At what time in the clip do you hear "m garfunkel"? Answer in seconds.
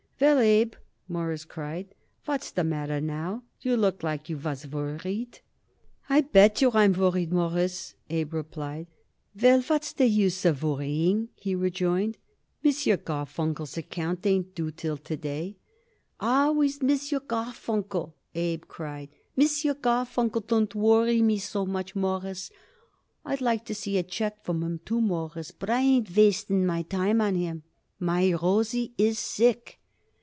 16.83-18.13, 19.35-20.45